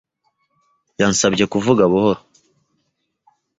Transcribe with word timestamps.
Yansabye 0.99 1.45
kuvuga 1.51 1.83
buhoro. 1.91 2.21